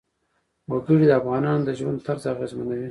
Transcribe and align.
وګړي 0.71 1.05
د 1.07 1.11
افغانانو 1.19 1.65
د 1.67 1.69
ژوند 1.79 2.03
طرز 2.05 2.23
اغېزمنوي. 2.33 2.79